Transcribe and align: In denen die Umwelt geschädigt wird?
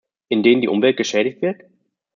In 0.29 0.41
denen 0.41 0.61
die 0.63 0.67
Umwelt 0.67 0.97
geschädigt 0.97 1.43
wird? 1.43 1.61